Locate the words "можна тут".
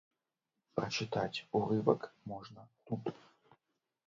2.33-3.03